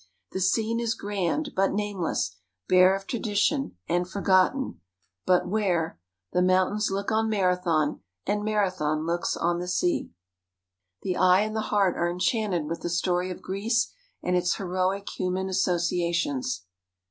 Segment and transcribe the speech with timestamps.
[0.31, 2.35] The scene is grand, but nameless,
[2.67, 4.81] bare of tradition, and forgotten.
[5.27, 5.99] But where
[6.33, 10.09] "The mountains look on Marathon, And Marathon looks on the sea,"
[11.03, 13.93] the eye and the heart are enchanted with the story of Greece
[14.23, 16.63] and its heroic human associations.